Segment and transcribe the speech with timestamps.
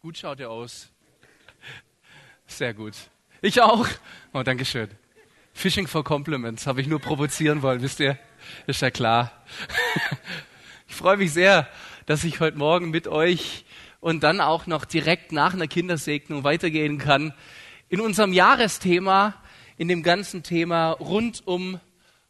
[0.00, 0.90] Gut schaut er aus.
[2.46, 2.94] Sehr gut.
[3.42, 3.84] Ich auch.
[4.32, 4.88] Oh, danke schön.
[5.52, 8.16] Fishing for Compliments habe ich nur provozieren wollen, wisst ihr?
[8.68, 9.32] Ist ja klar.
[10.86, 11.68] Ich freue mich sehr,
[12.06, 13.64] dass ich heute Morgen mit euch
[13.98, 17.34] und dann auch noch direkt nach einer Kindersegnung weitergehen kann
[17.88, 19.34] in unserem Jahresthema,
[19.78, 21.80] in dem ganzen Thema rund um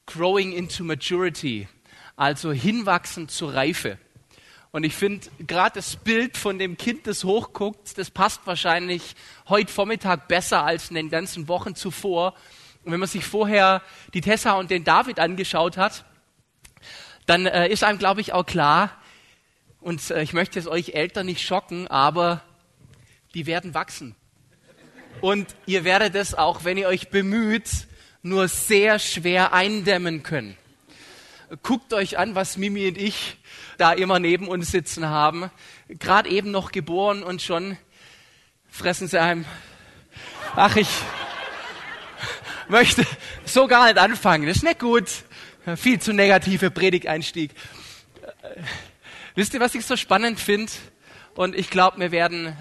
[0.06, 1.68] Growing into Maturity,
[2.16, 3.98] also hinwachsen zur Reife.
[4.70, 9.16] Und ich finde, gerade das Bild von dem Kind, das hochguckt, das passt wahrscheinlich
[9.48, 12.34] heute Vormittag besser als in den ganzen Wochen zuvor.
[12.84, 13.82] Und wenn man sich vorher
[14.14, 16.04] die Tessa und den David angeschaut hat,
[17.26, 18.92] dann äh, ist einem, glaube ich, auch klar,
[19.80, 22.42] und äh, ich möchte es euch Eltern nicht schocken, aber
[23.34, 24.14] die werden wachsen.
[25.20, 27.68] Und ihr werdet es auch, wenn ihr euch bemüht,
[28.22, 30.56] nur sehr schwer eindämmen können.
[31.62, 33.38] Guckt euch an, was Mimi und ich
[33.78, 35.50] da immer neben uns sitzen haben.
[35.88, 37.78] Gerade eben noch geboren und schon
[38.68, 39.46] fressen sie einem.
[40.56, 40.88] Ach, ich
[42.68, 43.06] möchte
[43.46, 44.46] so gar nicht anfangen.
[44.46, 45.08] Das ist nicht gut.
[45.76, 47.52] Viel zu negative Predigeinstieg.
[49.34, 50.70] Wisst ihr, was ich so spannend finde?
[51.34, 52.56] Und ich glaube, wir werden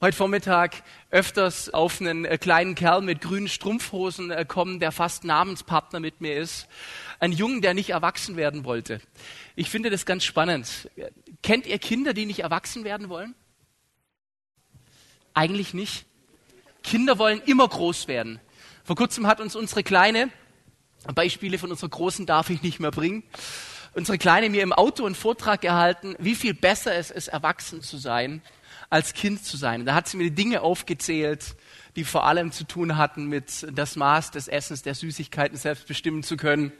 [0.00, 5.24] heute Vormittag öfters auf einen äh, kleinen Kerl mit grünen Strumpfhosen äh, kommen, der fast
[5.24, 6.68] Namenspartner mit mir ist.
[7.18, 9.00] Ein Jungen, der nicht erwachsen werden wollte.
[9.54, 10.90] Ich finde das ganz spannend.
[11.42, 13.34] Kennt ihr Kinder, die nicht erwachsen werden wollen?
[15.32, 16.04] Eigentlich nicht.
[16.82, 18.40] Kinder wollen immer groß werden.
[18.84, 20.30] Vor kurzem hat uns unsere Kleine,
[21.14, 23.22] Beispiele von unserer Großen darf ich nicht mehr bringen,
[23.94, 27.96] unsere Kleine mir im Auto einen Vortrag gehalten, wie viel besser es ist, erwachsen zu
[27.96, 28.42] sein,
[28.90, 29.84] als Kind zu sein.
[29.84, 31.56] Da hat sie mir die Dinge aufgezählt,
[31.96, 36.22] die vor allem zu tun hatten mit das Maß des Essens, der Süßigkeiten selbst bestimmen
[36.22, 36.72] zu können,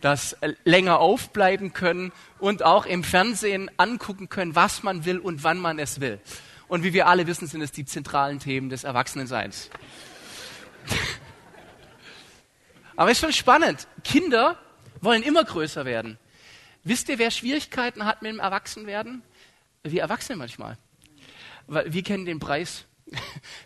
[0.00, 5.58] das länger aufbleiben können und auch im Fernsehen angucken können, was man will und wann
[5.58, 6.20] man es will.
[6.68, 9.70] Und wie wir alle wissen, sind es die zentralen Themen des Erwachsenenseins.
[12.96, 13.88] Aber es ist schon spannend.
[14.04, 14.58] Kinder
[15.00, 16.18] wollen immer größer werden.
[16.84, 19.22] Wisst ihr, wer Schwierigkeiten hat mit dem Erwachsenwerden?
[19.82, 20.76] Wir Erwachsene manchmal.
[21.68, 22.86] Wir kennen den Preis.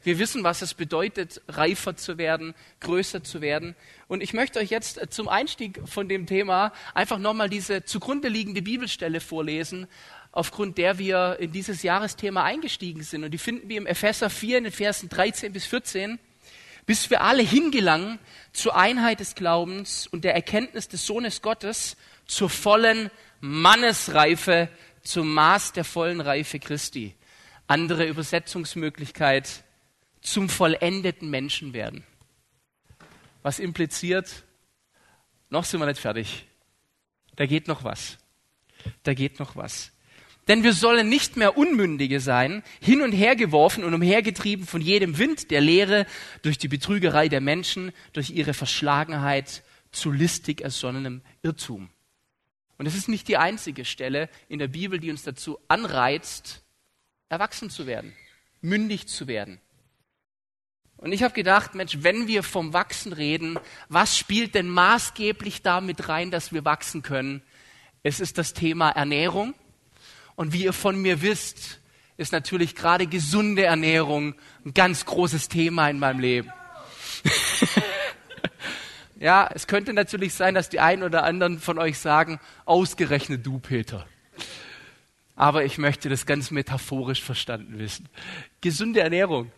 [0.03, 3.77] Wir wissen, was es bedeutet, reifer zu werden, größer zu werden.
[4.09, 8.63] Und ich möchte euch jetzt zum Einstieg von dem Thema einfach nochmal diese zugrunde liegende
[8.63, 9.87] Bibelstelle vorlesen,
[10.33, 13.23] aufgrund der wir in dieses Jahresthema eingestiegen sind.
[13.25, 16.19] Und die finden wir im Epheser 4 in den Versen 13 bis 14.
[16.85, 18.19] Bis wir alle hingelangen
[18.53, 21.97] zur Einheit des Glaubens und der Erkenntnis des Sohnes Gottes,
[22.27, 23.11] zur vollen
[23.41, 24.69] Mannesreife,
[25.05, 27.15] zum Maß der vollen Reife Christi
[27.73, 29.65] andere Übersetzungsmöglichkeit,
[30.21, 32.05] zum vollendeten Menschen werden.
[33.43, 34.45] Was impliziert,
[35.49, 36.47] noch sind wir nicht fertig.
[37.35, 38.19] Da geht noch was.
[39.05, 39.91] Da geht noch was.
[40.49, 45.17] Denn wir sollen nicht mehr Unmündige sein, hin und her geworfen und umhergetrieben von jedem
[45.17, 46.05] Wind der Lehre,
[46.43, 49.63] durch die Betrügerei der Menschen, durch ihre Verschlagenheit
[49.93, 51.89] zu listig ersonnenem Irrtum.
[52.77, 56.62] Und es ist nicht die einzige Stelle in der Bibel, die uns dazu anreizt,
[57.33, 58.15] erwachsen zu werden,
[58.61, 59.59] mündig zu werden.
[60.99, 66.09] Und ich habe gedacht, Mensch, wenn wir vom Wachsen reden, was spielt denn maßgeblich damit
[66.09, 67.43] rein, dass wir wachsen können?
[68.03, 69.55] Es ist das Thema Ernährung.
[70.37, 71.81] Und wie ihr von mir wisst,
[72.19, 76.53] ist natürlich gerade gesunde Ernährung ein ganz großes Thema in meinem Leben.
[79.19, 83.59] ja, es könnte natürlich sein, dass die einen oder anderen von euch sagen, ausgerechnet du,
[83.59, 84.07] Peter.
[85.43, 88.09] Aber ich möchte das ganz metaphorisch verstanden wissen.
[88.61, 89.51] Gesunde Ernährung.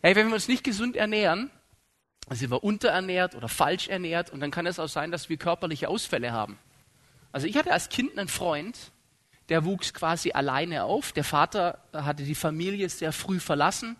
[0.00, 1.50] Hey, wenn wir uns nicht gesund ernähren,
[2.30, 5.88] sind wir unterernährt oder falsch ernährt und dann kann es auch sein, dass wir körperliche
[5.88, 6.56] Ausfälle haben.
[7.32, 8.92] Also ich hatte als Kind einen Freund,
[9.48, 11.10] der wuchs quasi alleine auf.
[11.10, 13.96] Der Vater hatte die Familie sehr früh verlassen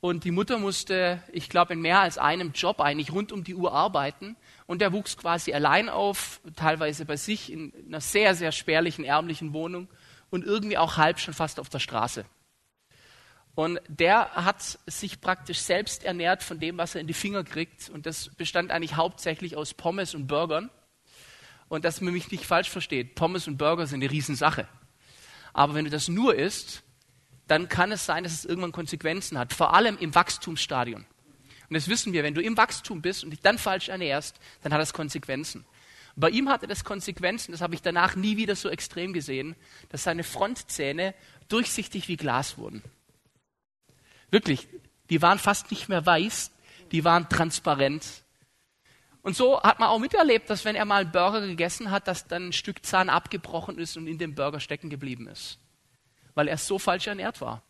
[0.00, 3.54] und die Mutter musste, ich glaube, in mehr als einem Job eigentlich rund um die
[3.54, 4.34] Uhr arbeiten.
[4.64, 9.52] Und der wuchs quasi allein auf, teilweise bei sich in einer sehr, sehr spärlichen, ärmlichen
[9.52, 9.88] Wohnung
[10.30, 12.24] und irgendwie auch halb schon fast auf der Straße.
[13.54, 17.88] Und der hat sich praktisch selbst ernährt von dem, was er in die Finger kriegt.
[17.88, 20.70] Und das bestand eigentlich hauptsächlich aus Pommes und Burgern.
[21.68, 24.68] Und dass man mich nicht falsch versteht, Pommes und Burger sind eine Riesensache.
[25.52, 26.82] Aber wenn du das nur isst,
[27.46, 31.04] dann kann es sein, dass es irgendwann Konsequenzen hat, vor allem im Wachstumsstadium.
[31.68, 34.72] Und das wissen wir, wenn du im Wachstum bist und dich dann falsch ernährst, dann
[34.72, 35.64] hat das Konsequenzen.
[36.16, 39.56] Bei ihm hatte das Konsequenzen, das habe ich danach nie wieder so extrem gesehen,
[39.88, 41.14] dass seine Frontzähne
[41.48, 42.82] durchsichtig wie Glas wurden.
[44.30, 44.68] Wirklich,
[45.10, 46.52] die waren fast nicht mehr weiß,
[46.92, 48.04] die waren transparent.
[49.22, 52.28] Und so hat man auch miterlebt, dass wenn er mal einen Burger gegessen hat, dass
[52.28, 55.58] dann ein Stück Zahn abgebrochen ist und in dem Burger stecken geblieben ist,
[56.34, 57.62] weil er so falsch ernährt war.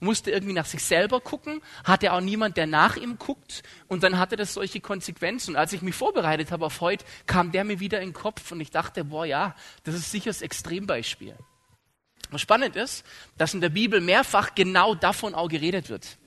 [0.00, 4.18] Musste irgendwie nach sich selber gucken, hatte auch niemand, der nach ihm guckt und dann
[4.18, 5.50] hatte das solche Konsequenzen.
[5.50, 8.50] Und als ich mich vorbereitet habe auf heute, kam der mir wieder in den Kopf
[8.50, 9.54] und ich dachte, boah ja,
[9.84, 11.36] das ist sicher das Extrembeispiel.
[12.30, 13.04] Was spannend ist,
[13.36, 16.18] dass in der Bibel mehrfach genau davon auch geredet wird.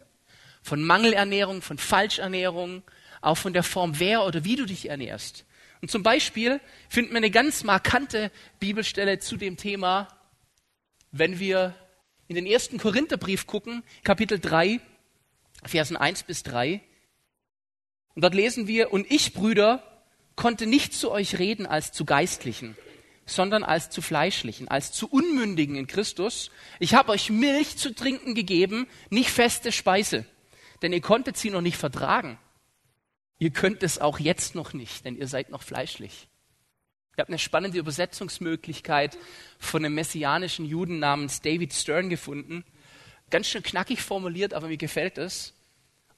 [0.61, 2.83] Von Mangelernährung, von Falschernährung,
[3.21, 5.45] auch von der Form, wer oder wie du dich ernährst.
[5.81, 10.07] Und zum Beispiel finden wir eine ganz markante Bibelstelle zu dem Thema,
[11.11, 11.75] wenn wir
[12.27, 14.79] in den ersten Korintherbrief gucken, Kapitel 3,
[15.65, 16.81] Versen 1 bis 3.
[18.15, 19.83] Und dort lesen wir, und ich, Brüder,
[20.35, 22.75] konnte nicht zu euch reden als zu Geistlichen,
[23.25, 26.51] sondern als zu Fleischlichen, als zu Unmündigen in Christus.
[26.79, 30.25] Ich habe euch Milch zu trinken gegeben, nicht feste Speise,
[30.81, 32.39] denn ihr konntet sie noch nicht vertragen.
[33.39, 36.27] Ihr könnt es auch jetzt noch nicht, denn ihr seid noch fleischlich.
[37.15, 39.17] Ich habe eine spannende Übersetzungsmöglichkeit
[39.59, 42.65] von einem messianischen Juden namens David Stern gefunden.
[43.29, 45.53] Ganz schön knackig formuliert, aber mir gefällt es.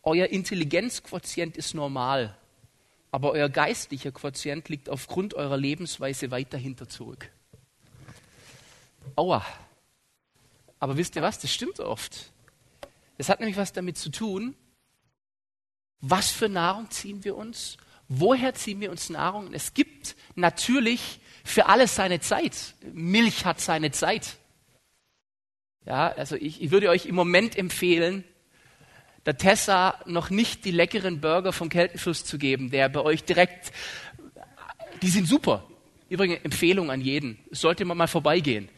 [0.03, 2.37] Euer Intelligenzquotient ist normal,
[3.11, 7.29] aber euer geistlicher Quotient liegt aufgrund eurer Lebensweise weit dahinter zurück.
[9.17, 9.45] Aua.
[10.79, 11.39] Aber wisst ihr was?
[11.39, 12.31] Das stimmt oft.
[13.17, 14.55] Das hat nämlich was damit zu tun,
[15.99, 17.77] was für Nahrung ziehen wir uns?
[18.07, 19.53] Woher ziehen wir uns Nahrung?
[19.53, 22.75] Es gibt natürlich für alles seine Zeit.
[22.93, 24.37] Milch hat seine Zeit.
[25.85, 28.23] Ja, also ich, ich würde euch im Moment empfehlen,
[29.25, 33.71] der Tessa noch nicht die leckeren Burger vom Keltenfluss zu geben, der bei euch direkt,
[35.01, 35.67] die sind super.
[36.09, 37.39] Übrigens Empfehlung an jeden.
[37.49, 38.69] Sollte man mal vorbeigehen.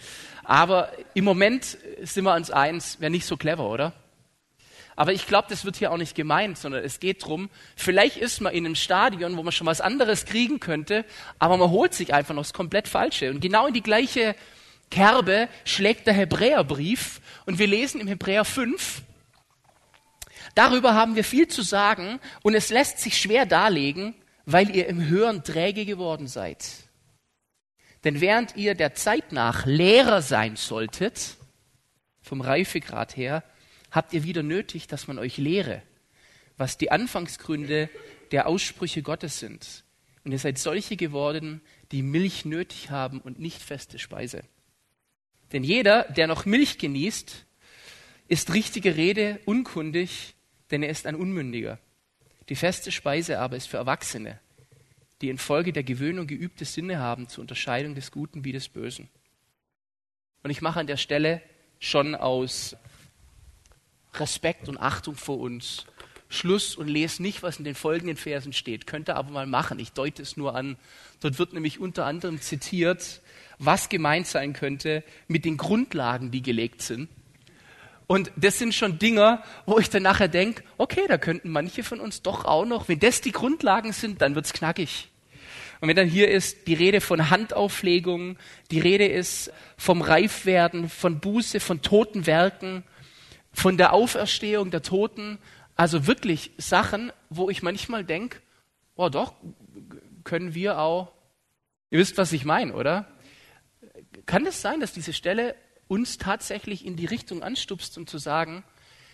[0.44, 3.94] Aber im Moment sind wir uns eins, wäre nicht so clever, oder?
[4.98, 8.42] Aber ich glaube, das wird hier auch nicht gemeint, sondern es geht darum, vielleicht ist
[8.42, 11.06] man in einem Stadion, wo man schon was anderes kriegen könnte,
[11.38, 13.30] aber man holt sich einfach noch das komplett Falsche.
[13.30, 14.36] Und genau in die gleiche
[14.90, 19.04] Kerbe schlägt der Hebräerbrief und wir lesen im Hebräer 5,
[20.56, 24.16] darüber haben wir viel zu sagen und es lässt sich schwer darlegen,
[24.46, 26.66] weil ihr im Hören träge geworden seid.
[28.04, 31.36] Denn während ihr der Zeit nach Lehrer sein solltet,
[32.20, 33.44] vom Reifegrad her,
[33.98, 35.82] habt ihr wieder nötig, dass man euch lehre,
[36.56, 37.90] was die Anfangsgründe
[38.32, 39.84] der Aussprüche Gottes sind.
[40.24, 41.62] Und ihr seid solche geworden,
[41.92, 44.44] die Milch nötig haben und nicht feste Speise.
[45.52, 47.48] Denn jeder, der noch Milch genießt,
[48.28, 50.36] ist richtige Rede unkundig,
[50.70, 51.80] denn er ist ein Unmündiger.
[52.50, 54.40] Die feste Speise aber ist für Erwachsene,
[55.22, 59.10] die infolge der Gewöhnung geübte Sinne haben zur Unterscheidung des Guten wie des Bösen.
[60.44, 61.42] Und ich mache an der Stelle
[61.80, 62.76] schon aus
[64.20, 65.86] Respekt und Achtung vor uns.
[66.30, 68.86] Schluss und lese nicht, was in den folgenden Versen steht.
[68.86, 69.80] Könnte aber mal machen.
[69.80, 70.78] Ich deute es nur an.
[71.22, 73.22] Dort wird nämlich unter anderem zitiert,
[73.60, 77.10] was gemeint sein könnte mit den Grundlagen, die gelegt sind.
[78.08, 82.00] Und das sind schon Dinge, wo ich dann nachher denke, okay, da könnten manche von
[82.00, 85.10] uns doch auch noch, wenn das die Grundlagen sind, dann wird's knackig.
[85.80, 88.38] Und wenn dann hier ist die Rede von Handauflegung,
[88.72, 92.84] die Rede ist vom Reifwerden, von Buße, von toten Werken,
[93.58, 95.40] von der Auferstehung der Toten,
[95.76, 98.40] also wirklich Sachen, wo ich manchmal denke,
[98.96, 99.34] oh doch,
[100.24, 101.12] können wir auch,
[101.90, 103.08] ihr wisst, was ich meine, oder?
[104.28, 105.56] Kann es das sein, dass diese Stelle
[105.88, 108.64] uns tatsächlich in die Richtung anstupst, um zu sagen,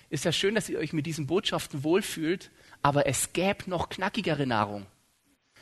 [0.09, 2.51] ist ja schön, dass ihr euch mit diesen Botschaften wohlfühlt,
[2.81, 4.85] aber es gäbe noch knackigere Nahrung.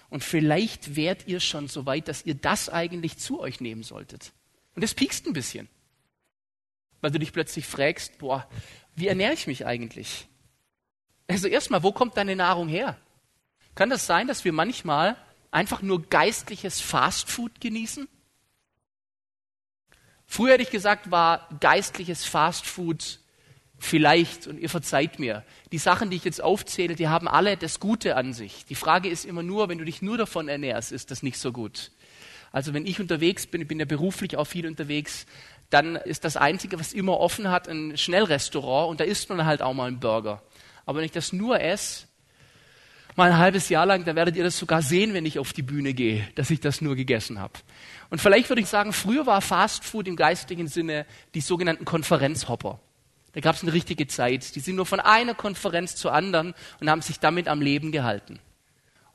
[0.10, 4.34] Und vielleicht wärt ihr schon so weit, dass ihr das eigentlich zu euch nehmen solltet.
[4.74, 5.70] Und das piekst ein bisschen
[7.02, 8.48] weil du dich plötzlich fragst, boah,
[9.02, 10.28] wie ernähre ich mich eigentlich?
[11.28, 12.98] Also erstmal, wo kommt deine Nahrung her?
[13.74, 15.18] Kann das sein, dass wir manchmal
[15.50, 18.08] einfach nur geistliches Fastfood genießen?
[20.28, 23.20] Früher hätte ich gesagt, war geistliches Fastfood
[23.80, 27.80] vielleicht, und ihr verzeiht mir, die Sachen, die ich jetzt aufzähle, die haben alle das
[27.80, 28.66] Gute an sich.
[28.66, 31.52] Die Frage ist immer nur, wenn du dich nur davon ernährst, ist das nicht so
[31.52, 31.92] gut.
[32.52, 35.26] Also wenn ich unterwegs bin, ich bin ja beruflich auch viel unterwegs,
[35.72, 39.62] dann ist das Einzige, was immer offen hat, ein Schnellrestaurant und da isst man halt
[39.62, 40.44] auch mal einen Burger.
[40.86, 42.06] Aber wenn ich das nur esse,
[43.16, 45.62] mal ein halbes Jahr lang, dann werdet ihr das sogar sehen, wenn ich auf die
[45.62, 47.54] Bühne gehe, dass ich das nur gegessen habe.
[48.10, 52.80] Und vielleicht würde ich sagen, früher war Fast Food im geistigen Sinne die sogenannten Konferenzhopper.
[53.34, 54.56] Da gab es eine richtige Zeit.
[54.56, 58.40] Die sind nur von einer Konferenz zur anderen und haben sich damit am Leben gehalten.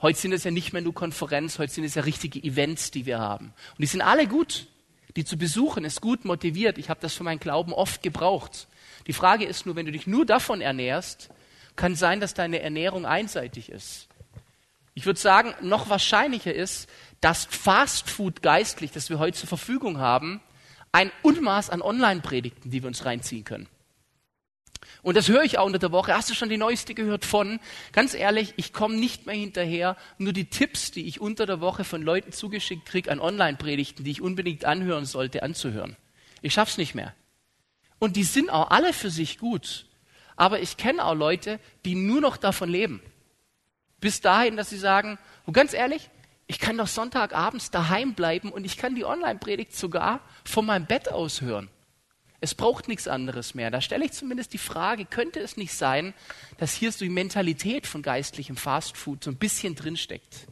[0.01, 3.07] Heute sind es ja nicht mehr nur Konferenz, heute sind es ja richtige Events, die
[3.07, 3.47] wir haben.
[3.47, 4.69] Und die sind alle gut
[5.17, 6.79] die zu besuchen, ist gut motiviert.
[6.79, 8.69] Ich habe das für meinen Glauben oft gebraucht.
[9.07, 11.31] Die Frage ist nur, wenn du dich nur davon ernährst,
[11.75, 14.09] kann sein, dass deine Ernährung einseitig ist.
[14.95, 16.89] Ich würde sagen, noch wahrscheinlicher ist,
[17.21, 20.41] dass Fastfood geistlich, das wir heute zur Verfügung haben,
[20.93, 23.69] ein Unmaß an Online-Predigten, die wir uns reinziehen können.
[25.07, 26.17] Und das höre ich auch unter der Woche.
[26.17, 27.61] Hast du schon die neueste gehört von?
[27.93, 31.85] Ganz ehrlich, ich komme nicht mehr hinterher, nur die Tipps, die ich unter der Woche
[31.85, 35.95] von Leuten zugeschickt kriege an Online-Predigten, die ich unbedingt anhören sollte, anzuhören.
[36.43, 37.15] Ich schaff's nicht mehr.
[38.01, 39.87] Und die sind auch alle für sich gut.
[40.35, 43.01] Aber ich kenne auch Leute, die nur noch davon leben.
[44.01, 46.11] Bis dahin, dass sie sagen, und ganz ehrlich,
[46.49, 51.13] ich kann doch Sonntagabends daheim bleiben und ich kann die Online-Predigt sogar von meinem Bett
[51.13, 51.71] aus hören.
[52.41, 53.71] Es braucht nichts anderes mehr.
[53.71, 56.15] Da stelle ich zumindest die Frage, könnte es nicht sein,
[56.59, 60.47] dass hier so die Mentalität von geistlichem Fastfood so ein bisschen drinsteckt?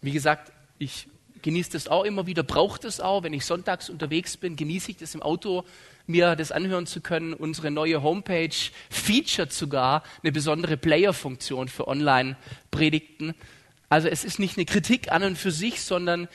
[0.00, 1.08] Wie gesagt, ich
[1.42, 3.22] genieße das auch immer wieder, brauche das auch.
[3.22, 5.64] Wenn ich sonntags unterwegs bin, genieße ich das im Auto,
[6.06, 7.34] mir das anhören zu können.
[7.34, 8.54] Unsere neue Homepage
[8.90, 13.34] featuret sogar eine besondere Player-Funktion für Online-Predigten.
[13.88, 16.28] Also es ist nicht eine Kritik an und für sich, sondern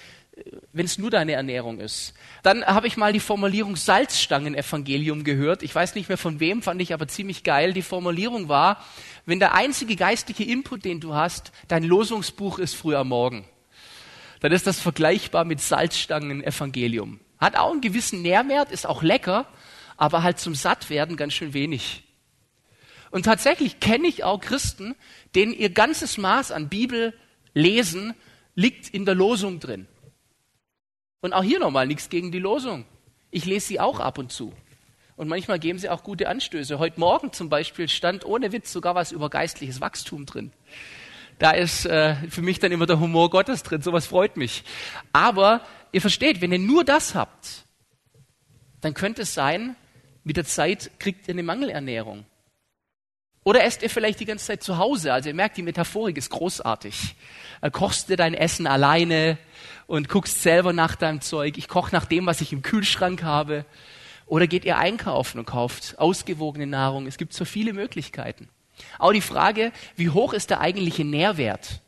[0.74, 2.14] wenn es nur deine Ernährung ist.
[2.44, 5.64] Dann habe ich mal die Formulierung Salzstangen-Evangelium gehört.
[5.64, 7.74] Ich weiß nicht mehr von wem, fand ich aber ziemlich geil.
[7.74, 8.84] Die Formulierung war,
[9.26, 13.46] wenn der einzige geistige Input, den du hast, dein Losungsbuch ist früh am Morgen,
[14.42, 17.20] dann ist das vergleichbar mit Salzstangen-Evangelium.
[17.38, 19.48] Hat auch einen gewissen Nährwert, ist auch lecker,
[19.98, 22.04] aber halt zum Sattwerden ganz schön wenig.
[23.12, 24.96] Und tatsächlich kenne ich auch Christen,
[25.36, 27.14] denen ihr ganzes Maß an Bibel
[27.54, 28.14] lesen
[28.56, 29.88] liegt in der Losung drin.
[31.22, 32.86] Und auch hier nochmal nichts gegen die Losung.
[33.32, 34.54] Ich lese sie auch ab und zu.
[35.16, 36.80] Und manchmal geben sie auch gute Anstöße.
[36.80, 40.54] Heute Morgen zum Beispiel stand ohne Witz sogar was über geistliches Wachstum drin.
[41.40, 43.82] Da ist äh, für mich dann immer der Humor Gottes drin.
[43.82, 44.64] Sowas freut mich.
[45.12, 45.62] Aber
[45.92, 47.66] ihr versteht, wenn ihr nur das habt,
[48.80, 49.76] dann könnte es sein,
[50.24, 52.26] mit der Zeit kriegt ihr eine Mangelernährung.
[53.44, 55.14] Oder esst ihr vielleicht die ganze Zeit zu Hause.
[55.14, 57.16] Also ihr merkt, die Metaphorik ist großartig.
[57.72, 59.38] Kochst du dein Essen alleine
[59.88, 61.58] und guckst selber nach deinem Zeug.
[61.58, 63.66] Ich koche nach dem, was ich im Kühlschrank habe.
[64.26, 67.08] Oder geht ihr einkaufen und kauft ausgewogene Nahrung?
[67.08, 68.50] Es gibt so viele Möglichkeiten.
[69.00, 71.82] Auch die Frage, wie hoch ist der eigentliche Nährwert?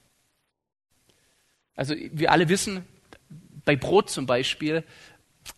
[1.75, 2.86] Also wir alle wissen,
[3.65, 4.84] bei Brot zum Beispiel,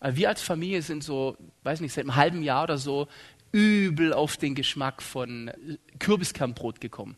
[0.00, 3.08] äh, wir als Familie sind so, weiß nicht, seit einem halben Jahr oder so
[3.54, 5.52] übel auf den Geschmack von
[6.00, 7.16] Kürbiskernbrot gekommen.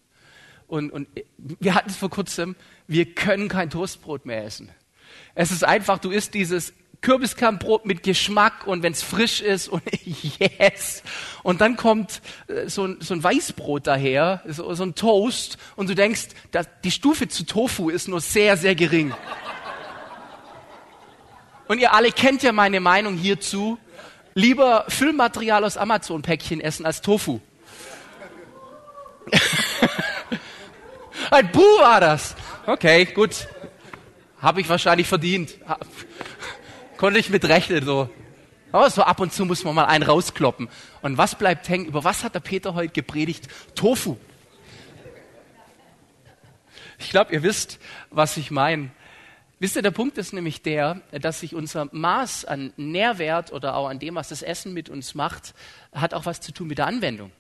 [0.67, 4.69] Und, und wir hatten es vor kurzem, wir können kein Toastbrot mehr essen.
[5.35, 9.83] Es ist einfach, du isst dieses Kürbiskernbrot mit Geschmack und wenn es frisch ist und
[10.05, 11.03] yes.
[11.43, 15.89] Und dann kommt äh, so ein, so ein Weißbrot daher, so, so ein Toast und
[15.89, 19.15] du denkst, dass die Stufe zu Tofu ist nur sehr, sehr gering.
[21.67, 23.79] Und ihr alle kennt ja meine Meinung hierzu.
[24.37, 27.41] Lieber Füllmaterial aus Amazon-Päckchen essen als Tofu.
[31.31, 32.37] Ein Buh war das.
[32.67, 33.49] Okay, gut.
[34.43, 35.55] Habe ich wahrscheinlich verdient.
[36.99, 38.11] Konnte ich mit rechnen, so.
[38.73, 40.69] Aber so ab und zu muss man mal einen rauskloppen.
[41.01, 41.87] Und was bleibt hängen?
[41.87, 43.49] Über was hat der Peter heute gepredigt?
[43.75, 44.19] Tofu.
[46.99, 47.79] Ich glaube, ihr wisst,
[48.11, 48.91] was ich meine.
[49.59, 53.89] Wisst ihr, der Punkt ist nämlich der, dass sich unser Maß an Nährwert oder auch
[53.89, 55.55] an dem, was das Essen mit uns macht,
[55.93, 57.33] hat auch was zu tun mit der Anwendung.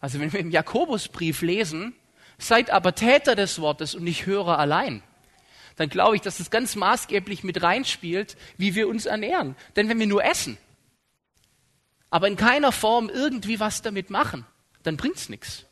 [0.00, 1.94] Also wenn wir im Jakobusbrief lesen,
[2.38, 5.02] seid aber Täter des Wortes und nicht Hörer allein
[5.76, 9.56] dann glaube ich, dass es ganz maßgeblich mit reinspielt, wie wir uns ernähren.
[9.76, 10.58] Denn wenn wir nur essen,
[12.10, 14.46] aber in keiner Form irgendwie was damit machen,
[14.82, 15.64] dann bringt es nichts.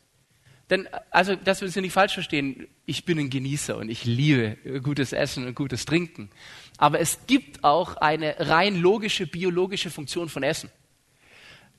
[0.72, 4.06] Denn, also, dass wir uns hier nicht falsch verstehen, ich bin ein Genießer und ich
[4.06, 6.30] liebe gutes Essen und gutes Trinken.
[6.78, 10.70] Aber es gibt auch eine rein logische, biologische Funktion von Essen.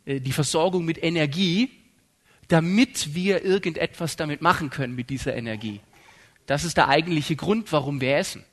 [0.06, 1.72] Äh, die Versorgung mit Energie,
[2.50, 5.80] damit wir irgendetwas damit machen können mit dieser Energie.
[6.46, 8.44] Das ist der eigentliche Grund, warum wir essen.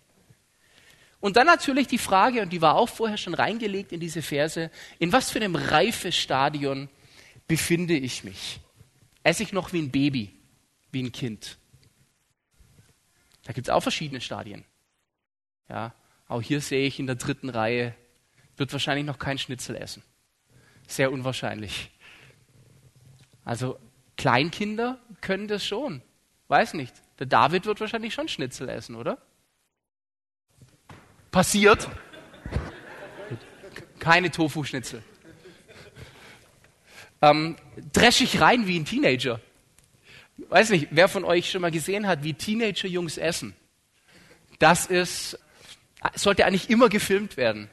[1.21, 4.71] Und dann natürlich die Frage, und die war auch vorher schon reingelegt in diese Verse,
[4.99, 6.89] in was für einem Reifestadion
[7.47, 8.59] befinde ich mich?
[9.23, 10.35] Esse ich noch wie ein Baby,
[10.93, 11.59] wie ein Kind?
[13.45, 14.65] Da gibt es auch verschiedene Stadien.
[15.69, 15.95] Ja,
[16.29, 17.95] auch hier sehe ich in der dritten Reihe,
[18.57, 20.03] wird wahrscheinlich noch kein Schnitzel essen.
[20.87, 21.91] Sehr unwahrscheinlich.
[23.45, 23.79] Also
[24.17, 26.03] Kleinkinder können das schon.
[26.49, 26.95] Weiß nicht.
[27.19, 29.19] Der David wird wahrscheinlich schon Schnitzel essen, oder?
[31.31, 31.89] Passiert.
[33.99, 35.03] Keine Tofu-Schnitzel.
[37.23, 37.57] Ähm,
[37.93, 39.41] dreschig rein wie ein Teenager.
[40.49, 43.55] Weiß nicht, wer von euch schon mal gesehen hat, wie Teenager-Jungs essen?
[44.59, 45.39] Das ist,
[46.15, 47.69] sollte eigentlich immer gefilmt werden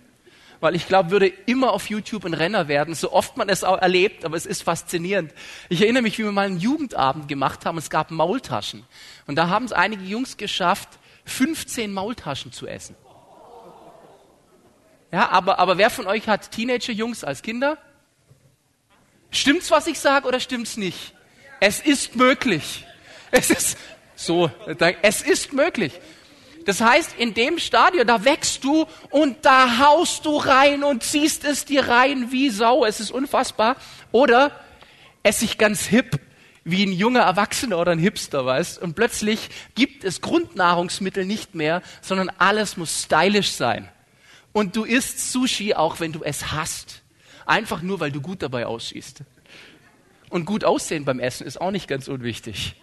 [0.59, 3.77] weil ich glaube, würde immer auf YouTube ein Renner werden, so oft man es auch
[3.77, 5.33] erlebt, aber es ist faszinierend.
[5.69, 8.83] Ich erinnere mich, wie wir mal einen Jugendabend gemacht haben, es gab Maultaschen.
[9.27, 10.89] Und da haben es einige Jungs geschafft,
[11.25, 12.95] 15 Maultaschen zu essen.
[15.11, 17.77] Ja, aber, aber wer von euch hat Teenager-Jungs als Kinder?
[19.31, 21.13] Stimmt's, was ich sage, oder stimmt's nicht?
[21.59, 22.85] Es ist möglich.
[23.31, 23.77] Es ist
[24.15, 24.49] so,
[25.01, 25.93] es ist möglich.
[26.65, 31.45] Das heißt, in dem Stadion, da wächst du und da haust du rein und ziehst
[31.45, 32.83] es dir rein wie Sau.
[32.83, 33.77] Es ist unfassbar.
[34.11, 34.51] Oder
[35.23, 36.19] ess ich ganz hip
[36.65, 38.81] wie ein junger Erwachsener oder ein Hipster, weißt?
[38.81, 43.87] Und plötzlich gibt es Grundnahrungsmittel nicht mehr, sondern alles muss stylisch sein.
[44.51, 47.01] Und du isst Sushi, auch wenn du es hast.
[47.47, 49.23] Einfach nur, weil du gut dabei aussiehst.
[50.29, 52.75] Und gut aussehen beim Essen ist auch nicht ganz unwichtig.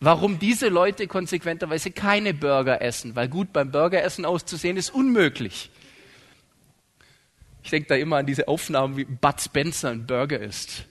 [0.00, 5.70] Warum diese Leute konsequenterweise keine Burger essen, weil gut beim Burgeressen auszusehen ist unmöglich.
[7.62, 10.86] Ich denke da immer an diese Aufnahmen, wie Bud Spencer ein Burger isst.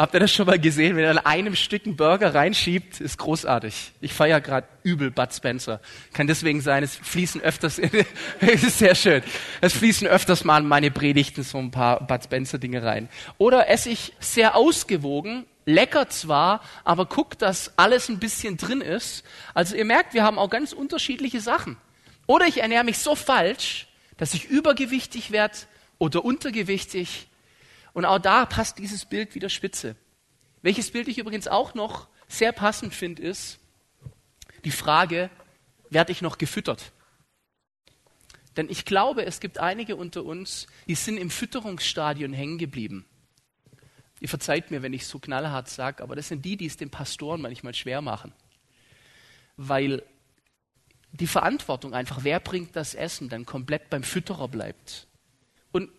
[0.00, 0.96] Habt ihr das schon mal gesehen?
[0.96, 3.92] Wenn er an einem Stück einen Burger reinschiebt, ist großartig.
[4.00, 5.78] Ich feiere gerade übel Bud Spencer.
[6.14, 7.78] Kann deswegen sein, es fließen öfters,
[8.40, 9.22] es ist sehr schön,
[9.60, 13.10] es fließen öfters mal in meine Predigten so ein paar Bud Spencer Dinge rein.
[13.36, 19.22] Oder esse ich sehr ausgewogen, lecker zwar, aber guck, dass alles ein bisschen drin ist.
[19.52, 21.76] Also ihr merkt, wir haben auch ganz unterschiedliche Sachen.
[22.26, 25.58] Oder ich ernähre mich so falsch, dass ich übergewichtig werde
[25.98, 27.26] oder untergewichtig
[27.92, 29.96] und auch da passt dieses Bild wieder spitze.
[30.62, 33.58] Welches Bild ich übrigens auch noch sehr passend finde, ist
[34.64, 35.30] die Frage,
[35.88, 36.92] werde ich noch gefüttert?
[38.56, 43.06] Denn ich glaube, es gibt einige unter uns, die sind im Fütterungsstadion hängen geblieben.
[44.20, 46.90] Ihr verzeiht mir, wenn ich so knallhart sage, aber das sind die, die es den
[46.90, 48.32] Pastoren manchmal schwer machen.
[49.56, 50.02] Weil
[51.12, 55.06] die Verantwortung einfach, wer bringt das Essen, dann komplett beim Fütterer bleibt.
[55.72, 55.90] Und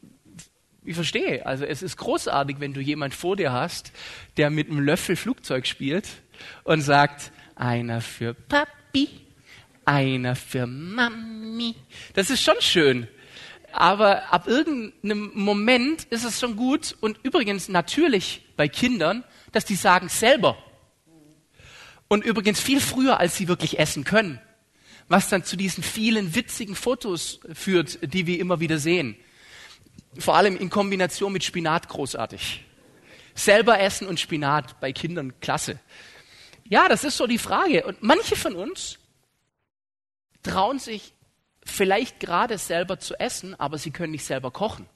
[0.84, 1.46] ich verstehe.
[1.46, 3.92] Also es ist großartig, wenn du jemand vor dir hast,
[4.38, 6.08] der mit einem Löffel Flugzeug spielt
[6.64, 9.10] und sagt, einer für Papi,
[9.86, 11.76] einer für Mami.
[12.14, 13.08] Das ist schon schön.
[13.72, 19.76] Aber ab irgendeinem Moment ist es schon gut und übrigens natürlich bei Kindern, dass die
[19.76, 20.58] sagen selber.
[22.08, 24.42] Und übrigens viel früher, als sie wirklich essen können.
[25.08, 29.16] Was dann zu diesen vielen witzigen Fotos führt, die wir immer wieder sehen
[30.20, 32.66] vor allem in Kombination mit Spinat großartig.
[33.34, 35.80] Selber essen und Spinat bei Kindern, klasse.
[36.66, 37.86] Ja, das ist so die Frage.
[37.86, 39.00] Und manche von uns
[40.44, 41.14] trauen sich
[41.64, 44.88] vielleicht gerade selber zu essen, aber sie können nicht selber kochen.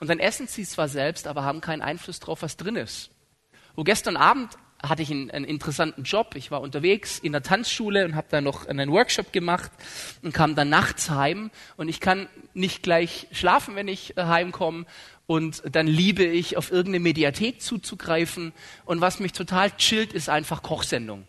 [0.00, 3.10] Und dann essen sie zwar selbst, aber haben keinen Einfluss darauf, was drin ist.
[3.74, 4.56] Wo gestern Abend
[4.88, 6.34] hatte ich einen, einen, interessanten Job.
[6.36, 9.70] Ich war unterwegs in der Tanzschule und habe da noch einen Workshop gemacht
[10.22, 11.50] und kam dann nachts heim.
[11.76, 14.86] Und ich kann nicht gleich schlafen, wenn ich heimkomme.
[15.26, 18.52] Und dann liebe ich, auf irgendeine Mediathek zuzugreifen.
[18.84, 21.26] Und was mich total chillt, ist einfach Kochsendung.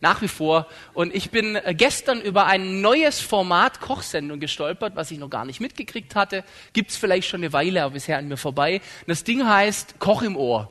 [0.00, 0.66] Nach wie vor.
[0.92, 5.60] Und ich bin gestern über ein neues Format Kochsendung gestolpert, was ich noch gar nicht
[5.60, 6.44] mitgekriegt hatte.
[6.74, 8.82] Gibt's vielleicht schon eine Weile, aber bisher an mir vorbei.
[9.06, 10.70] Das Ding heißt Koch im Ohr.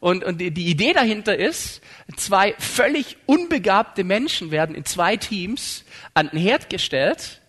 [0.00, 1.80] Und, und die, Idee dahinter ist,
[2.16, 5.84] zwei völlig unbegabte Menschen werden in zwei Teams
[6.14, 7.40] an den Herd gestellt,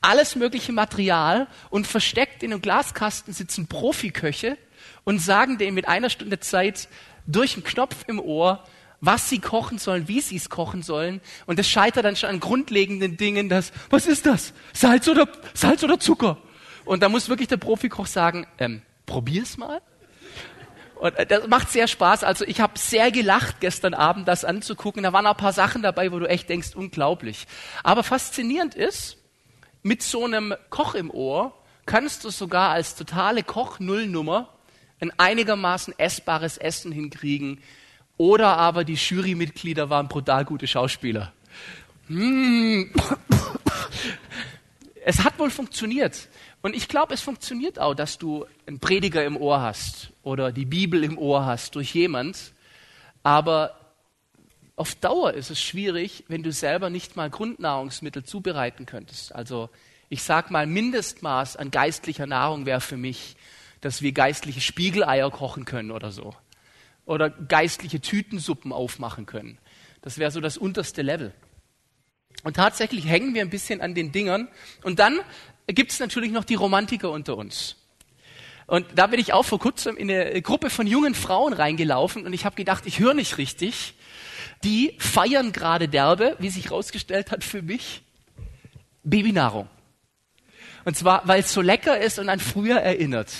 [0.00, 4.56] alles mögliche Material und versteckt in einem Glaskasten sitzen Profiköche
[5.02, 6.88] und sagen denen mit einer Stunde Zeit
[7.26, 8.64] durch einen Knopf im Ohr,
[9.00, 11.20] was sie kochen sollen, wie sie es kochen sollen.
[11.46, 14.52] Und das scheitert dann schon an grundlegenden Dingen, dass, was ist das?
[14.72, 16.38] Salz oder, Salz oder Zucker?
[16.84, 19.80] Und da muss wirklich der Profikoch sagen, ähm, probier's mal.
[21.00, 22.24] Und äh, das macht sehr Spaß.
[22.24, 25.02] Also ich habe sehr gelacht gestern Abend, das anzugucken.
[25.02, 27.46] Da waren auch ein paar Sachen dabei, wo du echt denkst, unglaublich.
[27.82, 29.16] Aber faszinierend ist,
[29.82, 31.54] mit so einem Koch im Ohr
[31.86, 34.48] kannst du sogar als totale Koch-Nullnummer
[35.00, 37.60] ein einigermaßen essbares Essen hinkriegen.
[38.16, 41.32] Oder aber die Jurymitglieder waren brutal gute Schauspieler.
[42.08, 42.92] Hm.
[45.08, 46.28] Es hat wohl funktioniert.
[46.60, 50.66] Und ich glaube, es funktioniert auch, dass du einen Prediger im Ohr hast oder die
[50.66, 52.52] Bibel im Ohr hast durch jemand.
[53.22, 53.74] Aber
[54.76, 59.34] auf Dauer ist es schwierig, wenn du selber nicht mal Grundnahrungsmittel zubereiten könntest.
[59.34, 59.70] Also
[60.10, 63.36] ich sag mal, Mindestmaß an geistlicher Nahrung wäre für mich,
[63.80, 66.34] dass wir geistliche Spiegeleier kochen können oder so.
[67.06, 69.56] Oder geistliche Tütensuppen aufmachen können.
[70.02, 71.32] Das wäre so das unterste Level.
[72.44, 74.48] Und tatsächlich hängen wir ein bisschen an den Dingern.
[74.82, 75.20] Und dann
[75.66, 77.76] gibt es natürlich noch die Romantiker unter uns.
[78.66, 82.34] Und da bin ich auch vor kurzem in eine Gruppe von jungen Frauen reingelaufen und
[82.34, 83.94] ich habe gedacht, ich höre nicht richtig.
[84.62, 88.02] Die feiern gerade derbe, wie sich herausgestellt hat für mich,
[89.04, 89.68] Babynahrung.
[90.84, 93.30] Und zwar, weil es so lecker ist und an früher erinnert.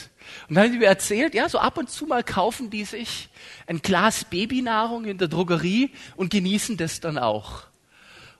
[0.48, 3.28] Und dann haben die mir erzählt, ja, so ab und zu mal kaufen die sich
[3.66, 7.67] ein Glas Babynahrung in der Drogerie und genießen das dann auch.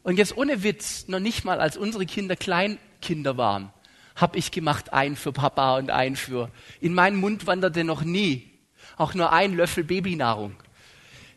[0.09, 3.71] Und jetzt ohne Witz, noch nicht mal als unsere Kinder Kleinkinder waren,
[4.17, 6.51] habe ich gemacht, ein für Papa und ein für.
[6.81, 8.51] In meinen Mund wanderte noch nie
[8.97, 10.57] auch nur ein Löffel Babynahrung.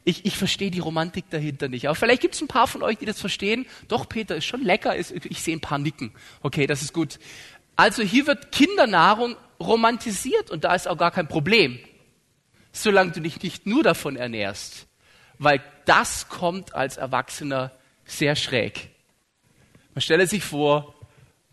[0.05, 1.89] Ich, ich verstehe die Romantik dahinter nicht.
[1.89, 3.65] Aber vielleicht gibt es ein paar von euch, die das verstehen.
[3.89, 4.97] Doch, Peter, ist schon lecker.
[4.97, 6.13] Ich sehe ein paar nicken.
[6.41, 7.19] Okay, das ist gut.
[7.75, 11.77] Also hier wird Kindernahrung romantisiert und da ist auch gar kein Problem,
[12.71, 14.87] solange du dich nicht nur davon ernährst,
[15.39, 17.73] weil das kommt als Erwachsener
[18.11, 18.89] sehr schräg.
[19.93, 20.95] Man stelle sich vor,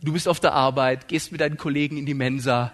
[0.01, 2.73] du bist auf der Arbeit, gehst mit deinen Kollegen in die Mensa,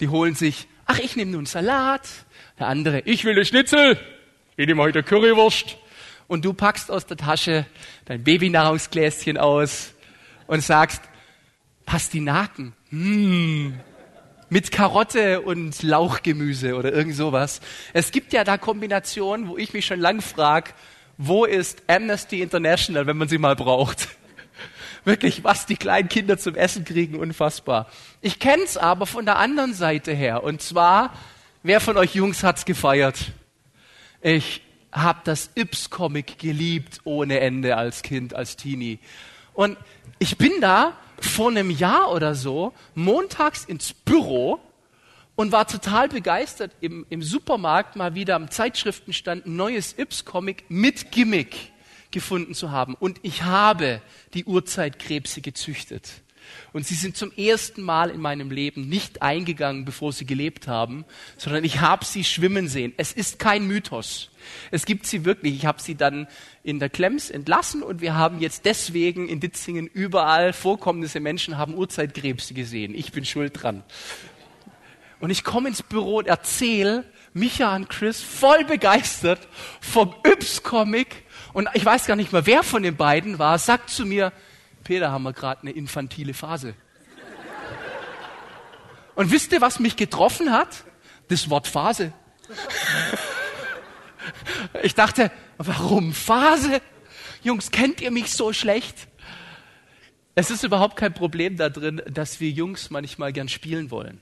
[0.00, 2.08] die holen sich, ach, ich nehme nur einen Salat,
[2.58, 3.98] der andere, ich will eine Schnitzel,
[4.56, 5.76] ich nehme heute Currywurst.
[6.28, 7.66] Und du packst aus der Tasche
[8.06, 9.92] dein Babynahrungsgläschen aus
[10.46, 11.02] und sagst,
[11.84, 13.78] Pastinaken, hm,
[14.48, 17.60] mit Karotte und Lauchgemüse oder irgend sowas.
[17.92, 20.72] Es gibt ja da Kombinationen, wo ich mich schon lang frage,
[21.18, 24.08] wo ist Amnesty International, wenn man sie mal braucht?
[25.04, 27.88] Wirklich, was die kleinen Kinder zum Essen kriegen, unfassbar.
[28.20, 30.44] Ich kenn's aber von der anderen Seite her.
[30.44, 31.12] Und zwar,
[31.62, 33.32] wer von euch Jungs hat's gefeiert?
[34.20, 39.00] Ich habe das Ips-Comic geliebt ohne Ende als Kind, als Teenie.
[39.54, 39.76] Und
[40.18, 44.60] ich bin da vor einem Jahr oder so montags ins Büro
[45.36, 51.10] und war total begeistert, im, im Supermarkt mal wieder am Zeitschriftenstand ein neues Ips-Comic mit
[51.10, 51.72] Gimmick
[52.10, 52.94] gefunden zu haben.
[52.94, 54.02] Und ich habe
[54.34, 56.22] die Urzeitkrebse gezüchtet.
[56.72, 61.04] Und sie sind zum ersten Mal in meinem Leben nicht eingegangen, bevor sie gelebt haben,
[61.36, 62.92] sondern ich habe sie schwimmen sehen.
[62.96, 64.30] Es ist kein Mythos.
[64.70, 65.54] Es gibt sie wirklich.
[65.54, 66.26] Ich habe sie dann
[66.62, 71.74] in der Klems entlassen und wir haben jetzt deswegen in Ditzingen überall Vorkommnisse Menschen haben
[71.74, 72.94] Urzeitkrebse gesehen.
[72.94, 73.82] Ich bin schuld dran.
[75.22, 79.38] Und ich komme ins Büro und erzähle Micha und Chris voll begeistert
[79.80, 84.04] vom Yps-Comic und ich weiß gar nicht mehr, wer von den beiden war, sagt zu
[84.04, 84.32] mir,
[84.82, 86.74] Peter, haben wir gerade eine infantile Phase.
[89.14, 90.82] Und wisst ihr, was mich getroffen hat?
[91.28, 92.12] Das Wort Phase.
[94.82, 96.80] Ich dachte, warum Phase?
[97.44, 99.06] Jungs, kennt ihr mich so schlecht?
[100.34, 104.20] Es ist überhaupt kein Problem da drin, dass wir Jungs manchmal gern spielen wollen.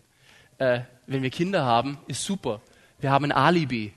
[0.61, 2.61] Äh, wenn wir Kinder haben, ist super.
[3.01, 3.95] Wir haben ein Alibi.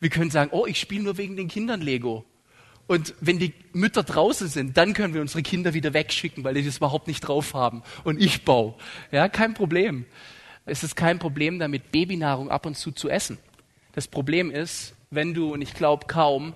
[0.00, 2.24] Wir können sagen, oh, ich spiele nur wegen den Kindern Lego.
[2.88, 6.64] Und wenn die Mütter draußen sind, dann können wir unsere Kinder wieder wegschicken, weil die
[6.64, 7.84] das überhaupt nicht drauf haben.
[8.02, 8.74] Und ich baue.
[9.12, 10.04] Ja, kein Problem.
[10.66, 13.38] Es ist kein Problem damit, Babynahrung ab und zu zu essen.
[13.92, 16.54] Das Problem ist, wenn du, und ich glaube kaum,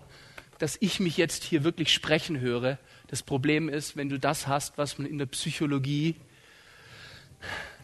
[0.59, 4.79] dass ich mich jetzt hier wirklich sprechen höre, das Problem ist, wenn du das hast,
[4.79, 6.17] was man in der Psychologie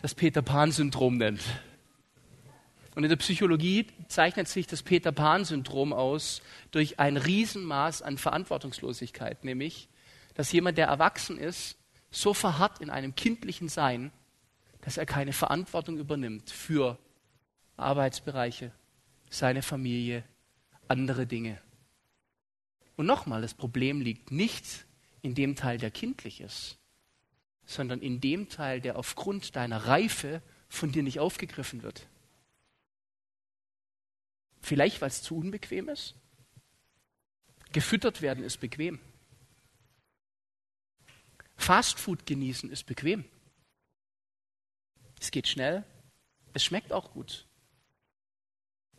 [0.03, 1.43] das Peter Pan-Syndrom nennt.
[2.95, 9.45] Und in der Psychologie zeichnet sich das Peter Pan-Syndrom aus durch ein Riesenmaß an Verantwortungslosigkeit,
[9.45, 9.89] nämlich,
[10.35, 11.77] dass jemand, der erwachsen ist,
[12.11, 14.11] so verharrt in einem kindlichen Sein,
[14.81, 16.99] dass er keine Verantwortung übernimmt für
[17.77, 18.73] Arbeitsbereiche,
[19.29, 20.25] seine Familie,
[20.89, 21.61] andere Dinge.
[22.97, 24.85] Und nochmal, das Problem liegt nicht
[25.23, 26.80] in dem Teil, der kindlich ist,
[27.71, 32.09] sondern in dem Teil, der aufgrund deiner Reife von dir nicht aufgegriffen wird.
[34.61, 36.17] Vielleicht, weil es zu unbequem ist.
[37.73, 38.99] Gefüttert werden ist bequem.
[41.57, 43.25] Fastfood genießen ist bequem.
[45.21, 45.85] Es geht schnell.
[46.53, 47.47] Es schmeckt auch gut.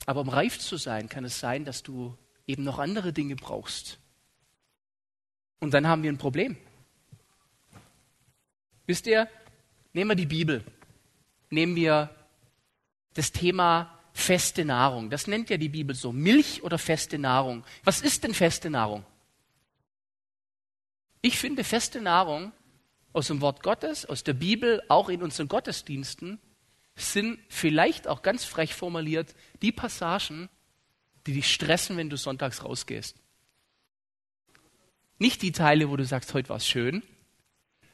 [0.05, 3.99] Aber um reif zu sein, kann es sein, dass du eben noch andere Dinge brauchst.
[5.59, 6.55] Und dann haben wir ein Problem.
[8.87, 9.27] Wisst ihr,
[9.93, 10.63] nehmen wir die Bibel.
[11.49, 12.09] Nehmen wir
[13.13, 15.09] das Thema feste Nahrung.
[15.09, 16.11] Das nennt ja die Bibel so.
[16.11, 17.63] Milch oder feste Nahrung.
[17.83, 19.05] Was ist denn feste Nahrung?
[21.21, 22.51] Ich finde feste Nahrung
[23.13, 26.39] aus dem Wort Gottes, aus der Bibel, auch in unseren Gottesdiensten,
[26.95, 30.49] sind vielleicht auch ganz frech formuliert die Passagen,
[31.27, 33.17] die dich stressen, wenn du sonntags rausgehst.
[35.19, 37.03] Nicht die Teile, wo du sagst, heute war es schön,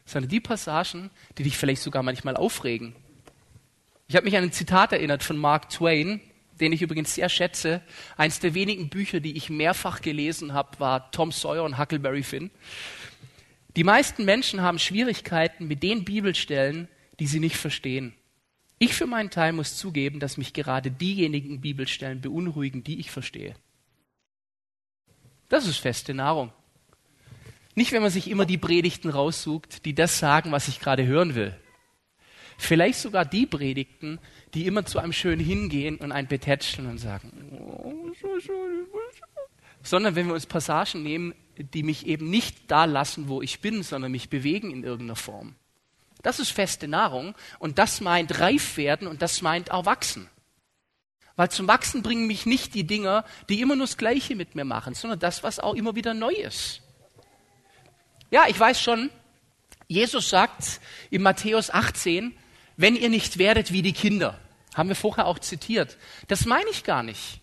[0.07, 2.95] sondern die Passagen, die dich vielleicht sogar manchmal aufregen.
[4.07, 6.21] Ich habe mich an ein Zitat erinnert von Mark Twain,
[6.59, 7.81] den ich übrigens sehr schätze.
[8.15, 12.49] Eins der wenigen Bücher, die ich mehrfach gelesen habe, war Tom Sawyer und Huckleberry Finn.
[13.75, 16.87] Die meisten Menschen haben Schwierigkeiten mit den Bibelstellen,
[17.19, 18.15] die sie nicht verstehen.
[18.79, 23.55] Ich für meinen Teil muss zugeben, dass mich gerade diejenigen Bibelstellen beunruhigen, die ich verstehe.
[25.49, 26.51] Das ist feste Nahrung.
[27.77, 31.35] Nicht, wenn man sich immer die Predigten raussucht, die das sagen, was ich gerade hören
[31.35, 31.55] will.
[32.57, 34.17] Vielleicht sogar die Predigten,
[34.55, 38.15] die immer zu einem schön hingehen und ein betätscheln und sagen,
[39.83, 43.83] sondern wenn wir uns Passagen nehmen, die mich eben nicht da lassen, wo ich bin,
[43.83, 45.53] sondern mich bewegen in irgendeiner Form.
[46.23, 50.27] Das ist feste Nahrung und das meint reif werden und das meint erwachsen.
[51.35, 54.65] Weil zum Wachsen bringen mich nicht die Dinger, die immer nur das Gleiche mit mir
[54.65, 56.81] machen, sondern das, was auch immer wieder neu ist.
[58.29, 59.09] Ja, ich weiß schon,
[59.87, 62.35] Jesus sagt in Matthäus 18,
[62.75, 64.39] wenn ihr nicht werdet wie die Kinder.
[64.75, 65.97] Haben wir vorher auch zitiert.
[66.27, 67.41] Das meine ich gar nicht.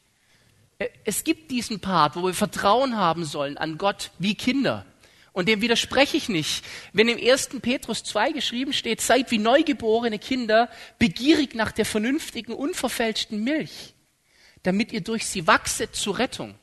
[1.05, 4.85] Es gibt diesen Part, wo wir Vertrauen haben sollen an Gott wie Kinder.
[5.33, 6.65] Und dem widerspreche ich nicht.
[6.93, 7.61] Wenn im 1.
[7.61, 10.69] Petrus 2 geschrieben steht, seid wie neugeborene Kinder,
[10.99, 13.95] begierig nach der vernünftigen, unverfälschten Milch,
[14.63, 16.55] damit ihr durch sie wachset zur Rettung,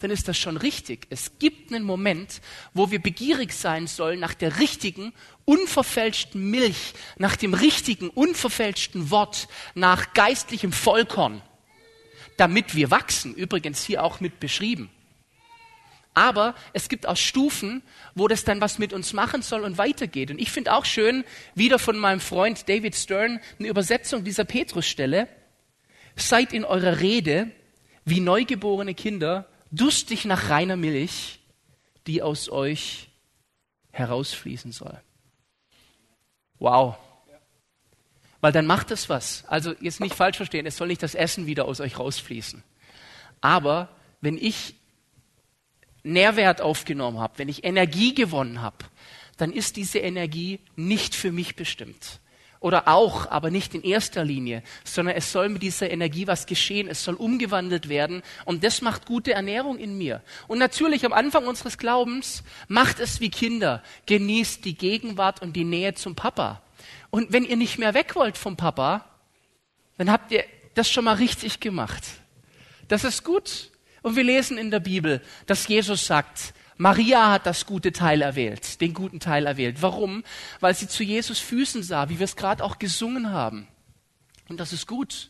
[0.00, 1.06] dann ist das schon richtig.
[1.10, 2.40] Es gibt einen Moment,
[2.74, 5.12] wo wir begierig sein sollen nach der richtigen,
[5.44, 11.42] unverfälschten Milch, nach dem richtigen, unverfälschten Wort, nach geistlichem Vollkorn,
[12.36, 13.34] damit wir wachsen.
[13.34, 14.90] Übrigens hier auch mit beschrieben.
[16.14, 17.82] Aber es gibt auch Stufen,
[18.14, 20.30] wo das dann was mit uns machen soll und weitergeht.
[20.30, 25.28] Und ich finde auch schön, wieder von meinem Freund David Stern, eine Übersetzung dieser Petrusstelle.
[26.16, 27.50] Seid in eurer Rede
[28.04, 31.40] wie neugeborene Kinder, durstig nach reiner Milch,
[32.06, 33.08] die aus euch
[33.92, 35.00] herausfließen soll.
[36.58, 36.96] Wow.
[38.40, 39.44] Weil dann macht es was.
[39.46, 42.62] Also jetzt nicht falsch verstehen, es soll nicht das Essen wieder aus euch rausfließen.
[43.40, 43.88] Aber
[44.20, 44.74] wenn ich
[46.02, 48.76] Nährwert aufgenommen habe, wenn ich Energie gewonnen habe,
[49.36, 52.20] dann ist diese Energie nicht für mich bestimmt.
[52.60, 56.88] Oder auch, aber nicht in erster Linie, sondern es soll mit dieser Energie was geschehen,
[56.88, 60.22] es soll umgewandelt werden und das macht gute Ernährung in mir.
[60.46, 65.64] Und natürlich am Anfang unseres Glaubens macht es wie Kinder, genießt die Gegenwart und die
[65.64, 66.60] Nähe zum Papa.
[67.08, 69.06] Und wenn ihr nicht mehr weg wollt vom Papa,
[69.96, 70.44] dann habt ihr
[70.74, 72.04] das schon mal richtig gemacht.
[72.88, 73.70] Das ist gut.
[74.02, 78.80] Und wir lesen in der Bibel, dass Jesus sagt, Maria hat das gute Teil erwählt,
[78.80, 79.82] den guten Teil erwählt.
[79.82, 80.24] Warum?
[80.60, 83.68] Weil sie zu Jesus Füßen sah, wie wir es gerade auch gesungen haben.
[84.48, 85.28] Und das ist gut.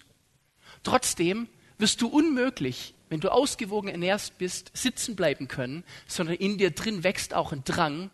[0.84, 6.70] Trotzdem wirst du unmöglich, wenn du ausgewogen ernährst bist, sitzen bleiben können, sondern in dir
[6.70, 8.10] drin wächst auch ein Drang,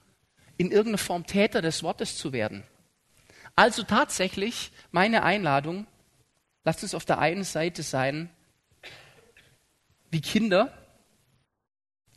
[0.56, 2.62] in irgendeiner Form Täter des Wortes zu werden.
[3.54, 5.86] Also tatsächlich meine Einladung,
[6.64, 8.30] lasst es auf der einen Seite sein,
[10.10, 10.72] wie Kinder,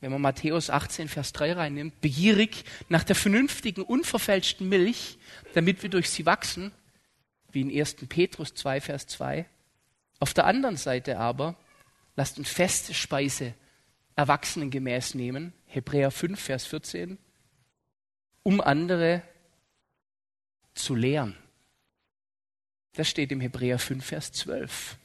[0.01, 5.17] wenn man Matthäus 18, Vers 3 reinnimmt, begierig nach der vernünftigen, unverfälschten Milch,
[5.53, 6.71] damit wir durch sie wachsen,
[7.51, 7.95] wie in 1.
[8.07, 9.45] Petrus 2, Vers 2.
[10.19, 11.55] Auf der anderen Seite aber,
[12.15, 13.53] lasst uns feste Speise
[14.15, 17.17] erwachsenengemäß nehmen, Hebräer 5, Vers 14,
[18.43, 19.21] um andere
[20.73, 21.37] zu lehren.
[22.93, 24.97] Das steht im Hebräer 5, Vers 12.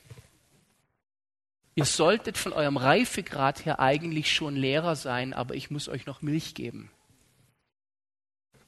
[1.76, 6.22] Ihr solltet von eurem Reifegrad her eigentlich schon Lehrer sein, aber ich muss euch noch
[6.22, 6.90] Milch geben.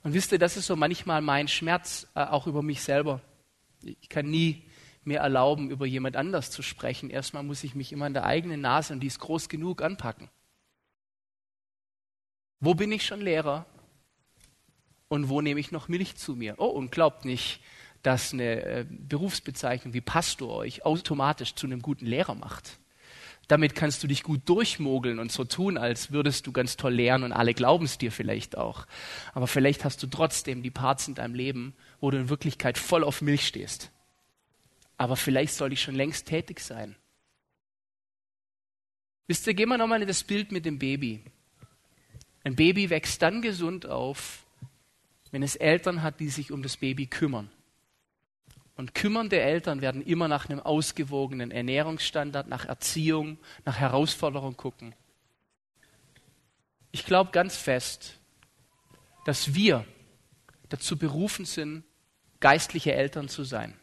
[0.02, 3.20] Und wisst ihr, das ist so manchmal mein Schmerz, äh, auch über mich selber.
[3.82, 4.64] Ich kann nie
[5.04, 7.10] mir erlauben, über jemand anders zu sprechen.
[7.10, 10.28] Erstmal muss ich mich immer an der eigenen Nase, und die ist groß genug, anpacken.
[12.58, 13.66] Wo bin ich schon Lehrer?
[15.08, 16.56] Und wo nehme ich noch Milch zu mir?
[16.58, 17.60] Oh, und glaubt nicht,
[18.02, 22.78] dass eine äh, Berufsbezeichnung wie Pastor euch automatisch zu einem guten Lehrer macht.
[23.48, 27.24] Damit kannst du dich gut durchmogeln und so tun, als würdest du ganz toll lernen
[27.24, 28.87] und alle glauben es dir vielleicht auch.
[29.35, 33.04] Aber vielleicht hast du trotzdem die Parts in deinem Leben, wo du in Wirklichkeit voll
[33.04, 33.92] auf Milch stehst.
[34.96, 36.96] Aber vielleicht soll ich schon längst tätig sein.
[39.28, 41.22] Wisst ihr, gehen wir nochmal in das Bild mit dem Baby.
[42.42, 44.44] Ein Baby wächst dann gesund auf,
[45.30, 47.50] wenn es Eltern hat, die sich um das Baby kümmern.
[48.76, 54.94] Und kümmernde Eltern werden immer nach einem ausgewogenen Ernährungsstandard, nach Erziehung, nach Herausforderung gucken.
[56.92, 58.18] Ich glaube ganz fest,
[59.24, 59.84] dass wir
[60.68, 61.84] dazu berufen sind,
[62.40, 63.74] geistliche Eltern zu sein.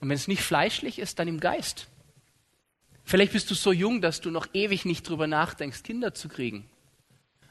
[0.00, 1.86] Und wenn es nicht fleischlich ist, dann im Geist.
[3.04, 6.68] Vielleicht bist du so jung, dass du noch ewig nicht drüber nachdenkst, Kinder zu kriegen.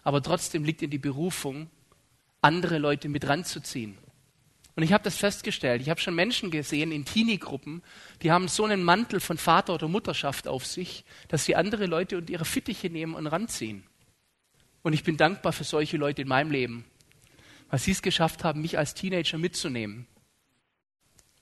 [0.03, 1.69] Aber trotzdem liegt dir die Berufung,
[2.41, 3.97] andere Leute mit ranzuziehen
[4.79, 5.81] und ich habe das festgestellt.
[5.81, 7.83] Ich habe schon Menschen gesehen in Teenie-Gruppen,
[8.21, 12.17] die haben so einen Mantel von Vater oder Mutterschaft auf sich, dass sie andere Leute
[12.17, 13.83] und ihre Fittiche nehmen und ranziehen.
[14.81, 16.85] Und ich bin dankbar für solche Leute in meinem Leben,
[17.69, 20.07] weil sie es geschafft haben, mich als Teenager mitzunehmen.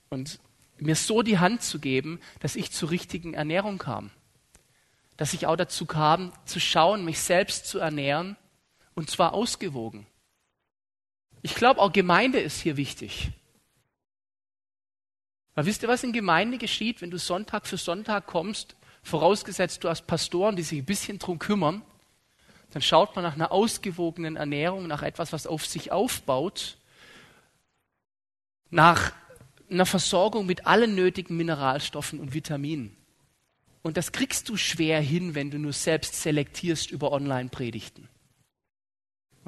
[0.08, 0.40] Und
[0.78, 4.10] mir so die Hand zu geben, dass ich zur richtigen Ernährung kam.
[5.16, 8.36] Dass ich auch dazu kam, zu schauen, mich selbst zu ernähren,
[8.94, 10.08] und zwar ausgewogen.
[11.42, 13.30] Ich glaube, auch Gemeinde ist hier wichtig.
[15.54, 19.88] Weil wisst ihr, was in Gemeinde geschieht, wenn du Sonntag für Sonntag kommst, vorausgesetzt du
[19.88, 21.82] hast Pastoren, die sich ein bisschen drum kümmern,
[22.70, 26.76] dann schaut man nach einer ausgewogenen Ernährung, nach etwas, was auf sich aufbaut,
[28.70, 29.12] nach
[29.70, 32.96] einer Versorgung mit allen nötigen Mineralstoffen und Vitaminen.
[33.82, 38.08] Und das kriegst du schwer hin, wenn du nur selbst selektierst über Online-Predigten.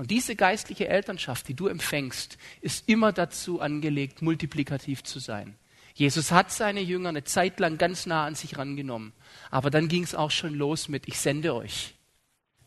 [0.00, 5.58] Und diese geistliche Elternschaft, die du empfängst, ist immer dazu angelegt, multiplikativ zu sein.
[5.92, 9.12] Jesus hat seine Jünger eine Zeit lang ganz nah an sich rangenommen.
[9.50, 11.96] Aber dann ging es auch schon los mit, ich sende euch.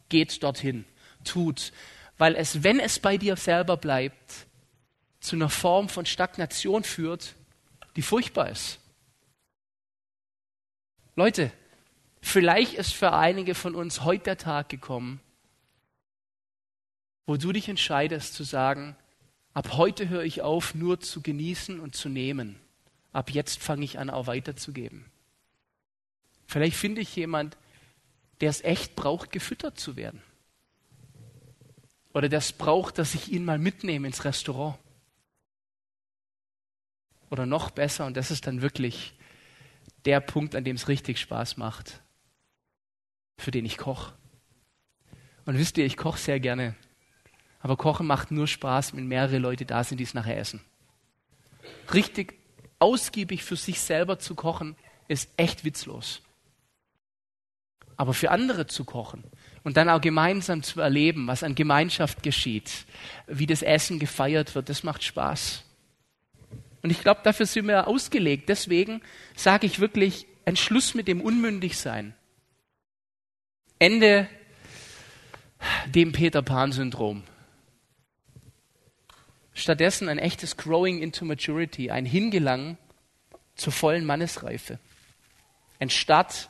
[0.09, 0.85] Geht dorthin,
[1.23, 1.73] tut.
[2.19, 4.45] Weil es, wenn es bei dir selber bleibt,
[5.19, 7.33] zu einer Form von Stagnation führt,
[7.95, 8.79] die furchtbar ist.
[11.15, 11.51] Leute,
[12.21, 15.19] vielleicht ist für einige von uns heute der Tag gekommen,
[17.25, 18.95] wo du dich entscheidest zu sagen,
[19.53, 22.59] ab heute höre ich auf, nur zu genießen und zu nehmen.
[23.11, 25.05] Ab jetzt fange ich an, auch weiterzugeben.
[26.47, 27.57] Vielleicht finde ich jemand,
[28.41, 30.21] der es echt braucht, gefüttert zu werden.
[32.13, 34.77] Oder der es braucht, dass ich ihn mal mitnehme ins Restaurant.
[37.29, 39.13] Oder noch besser, und das ist dann wirklich
[40.05, 42.01] der Punkt, an dem es richtig Spaß macht,
[43.37, 44.13] für den ich koche.
[45.45, 46.75] Und wisst ihr, ich koche sehr gerne.
[47.63, 50.59] Aber Kochen macht nur Spaß, wenn mehrere Leute da sind, die es nachher essen.
[51.93, 52.35] Richtig
[52.77, 54.75] ausgiebig für sich selber zu kochen,
[55.07, 56.21] ist echt witzlos.
[57.95, 59.23] Aber für andere zu kochen
[59.63, 62.85] und dann auch gemeinsam zu erleben, was an Gemeinschaft geschieht,
[63.27, 65.63] wie das Essen gefeiert wird, das macht Spaß.
[66.81, 68.49] Und ich glaube, dafür sind wir ausgelegt.
[68.49, 69.01] Deswegen
[69.37, 72.13] sage ich wirklich, ein Schluss mit dem Unmündigsein.
[73.79, 74.27] Ende
[75.85, 77.23] dem Peter Pan-Syndrom.
[79.53, 82.77] Stattdessen ein echtes Growing into Maturity, ein Hingelangen
[83.55, 84.79] zur vollen Mannesreife.
[85.79, 86.49] Ein Start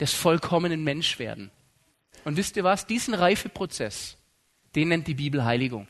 [0.00, 1.50] des vollkommenen Menschwerden.
[2.24, 2.86] Und wisst ihr was?
[2.86, 4.16] Diesen Reifeprozess,
[4.74, 5.88] den nennt die Bibel Heiligung.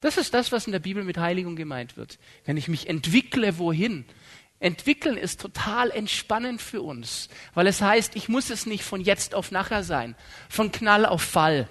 [0.00, 2.18] Das ist das, was in der Bibel mit Heiligung gemeint wird.
[2.44, 4.04] Wenn ich mich entwickle, wohin?
[4.60, 9.34] Entwickeln ist total entspannend für uns, weil es heißt, ich muss es nicht von jetzt
[9.34, 10.16] auf nachher sein,
[10.48, 11.68] von Knall auf Fall,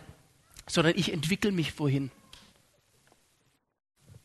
[0.67, 2.11] sondern ich entwickle mich wohin.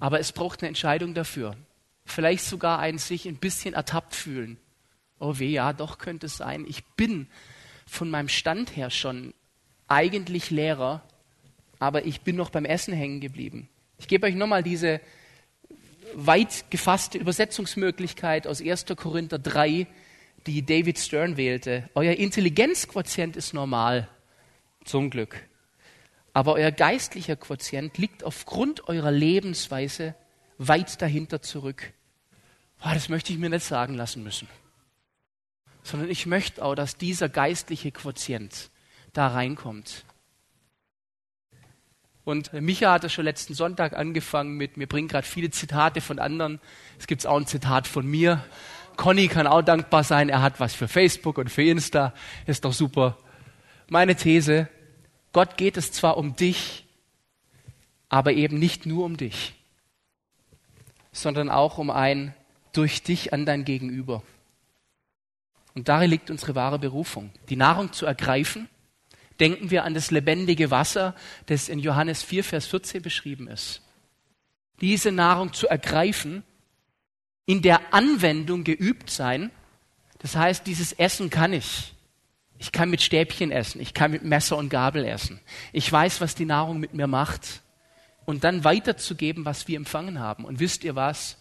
[0.02, 1.54] Aber es braucht eine Entscheidung dafür.
[2.04, 4.58] Vielleicht sogar ein sich ein bisschen ertappt fühlen.
[5.20, 6.64] Oh weh, ja, doch könnte es sein.
[6.68, 7.28] Ich bin
[7.86, 9.32] von meinem Stand her schon
[9.86, 11.02] eigentlich Lehrer,
[11.78, 13.68] aber ich bin noch beim Essen hängen geblieben.
[13.96, 15.00] Ich gebe euch nochmal diese
[16.14, 18.86] weit gefasste Übersetzungsmöglichkeit aus 1.
[18.96, 19.86] Korinther 3,
[20.48, 21.88] die David Stern wählte.
[21.94, 24.08] Euer Intelligenzquotient ist normal,
[24.84, 25.40] zum Glück.
[26.32, 30.14] Aber euer geistlicher Quotient liegt aufgrund eurer Lebensweise
[30.58, 31.92] weit dahinter zurück.
[32.82, 34.48] Boah, das möchte ich mir nicht sagen lassen müssen.
[35.82, 38.70] Sondern ich möchte auch, dass dieser geistliche Quotient
[39.12, 40.04] da reinkommt.
[42.24, 46.18] Und Micha hat das schon letzten Sonntag angefangen mit, mir bringen gerade viele Zitate von
[46.18, 46.60] anderen.
[46.98, 48.44] Es gibt auch ein Zitat von mir.
[48.96, 52.14] Conny kann auch dankbar sein, er hat was für Facebook und für Insta.
[52.46, 53.18] Ist doch super.
[53.88, 54.68] Meine These,
[55.32, 56.84] Gott geht es zwar um dich,
[58.08, 59.54] aber eben nicht nur um dich,
[61.12, 62.34] sondern auch um ein
[62.72, 64.22] durch dich an dein Gegenüber.
[65.74, 68.68] Und darin liegt unsere wahre Berufung, die Nahrung zu ergreifen
[69.42, 71.16] Denken wir an das lebendige Wasser,
[71.46, 73.82] das in Johannes 4, Vers 14 beschrieben ist.
[74.80, 76.44] Diese Nahrung zu ergreifen,
[77.46, 79.50] in der Anwendung geübt sein,
[80.20, 81.91] das heißt, dieses Essen kann ich.
[82.62, 85.40] Ich kann mit Stäbchen essen, ich kann mit Messer und Gabel essen.
[85.72, 87.60] Ich weiß, was die Nahrung mit mir macht.
[88.24, 90.44] Und dann weiterzugeben, was wir empfangen haben.
[90.44, 91.36] Und wisst ihr was?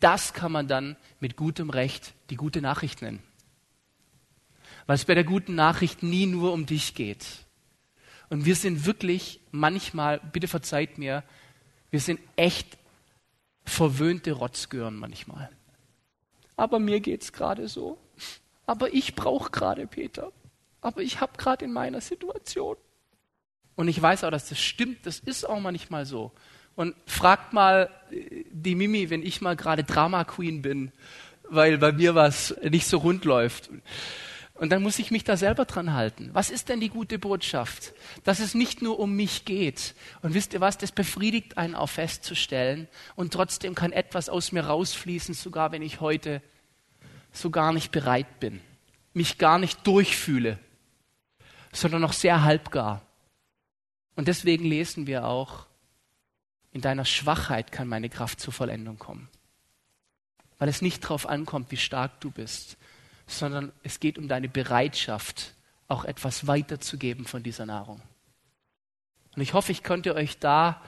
[0.00, 3.22] Das kann man dann mit gutem Recht die gute Nachricht nennen
[4.86, 7.26] weil es bei der guten Nachricht nie nur um dich geht.
[8.28, 11.22] Und wir sind wirklich manchmal, bitte verzeiht mir,
[11.90, 12.78] wir sind echt
[13.64, 15.50] verwöhnte Rotzgören manchmal.
[16.56, 17.98] Aber mir geht's gerade so.
[18.64, 20.32] Aber ich brauche gerade Peter.
[20.86, 22.76] Aber ich habe gerade in meiner Situation.
[23.74, 25.04] Und ich weiß auch, dass das stimmt.
[25.04, 26.30] Das ist auch manchmal so.
[26.76, 30.92] Und fragt mal äh, die Mimi, wenn ich mal gerade Drama Queen bin,
[31.48, 33.68] weil bei mir was nicht so rund läuft.
[34.54, 36.30] Und dann muss ich mich da selber dran halten.
[36.34, 37.92] Was ist denn die gute Botschaft?
[38.22, 39.96] Dass es nicht nur um mich geht.
[40.22, 40.78] Und wisst ihr was?
[40.78, 42.86] Das befriedigt einen auch festzustellen.
[43.16, 46.42] Und trotzdem kann etwas aus mir rausfließen, sogar wenn ich heute
[47.32, 48.60] so gar nicht bereit bin.
[49.14, 50.60] Mich gar nicht durchfühle.
[51.76, 53.02] Sondern noch sehr halbgar.
[54.14, 55.66] Und deswegen lesen wir auch,
[56.72, 59.28] in deiner Schwachheit kann meine Kraft zur Vollendung kommen.
[60.58, 62.78] Weil es nicht darauf ankommt, wie stark du bist,
[63.26, 65.54] sondern es geht um deine Bereitschaft,
[65.86, 68.00] auch etwas weiterzugeben von dieser Nahrung.
[69.34, 70.80] Und ich hoffe, ich konnte euch da,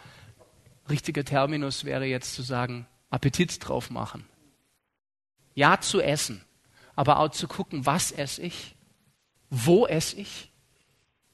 [0.88, 4.26] richtiger Terminus wäre jetzt zu sagen, Appetit drauf machen.
[5.54, 6.42] Ja zu essen,
[6.96, 8.74] aber auch zu gucken, was esse ich,
[9.50, 10.50] wo esse ich,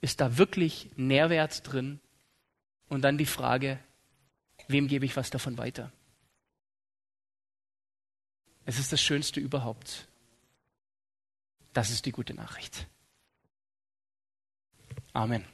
[0.05, 1.99] ist da wirklich Nährwert drin?
[2.89, 3.79] Und dann die Frage,
[4.69, 5.91] wem gebe ich was davon weiter?
[8.67, 10.07] Es ist das Schönste überhaupt.
[11.73, 12.87] Das ist die gute Nachricht.
[15.15, 15.45] Amen.